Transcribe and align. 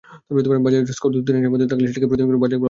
বাজারের 0.65 0.95
স্কোর 0.97 1.11
দু-তিন 1.15 1.35
হাজারের 1.35 1.53
মধ্যে 1.53 1.69
থাকলে 1.71 1.87
সেটিকে 1.89 2.07
প্রতিযোগিতামূলক 2.09 2.41
বাজার 2.43 2.49
বলা 2.51 2.55
হয়। 2.55 2.59